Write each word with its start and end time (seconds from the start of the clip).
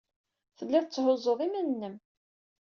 Telliḍ 0.57 0.83
tetthuzzuḍ 0.85 1.39
iman-nnem. 1.47 1.95